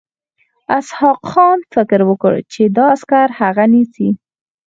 اسحق 0.77 1.19
خان 1.31 1.59
فکر 1.73 1.99
وکړ 2.09 2.33
چې 2.53 2.61
دا 2.77 2.85
عسکر 2.95 3.27
هغه 3.39 3.65
نیسي. 3.73 4.09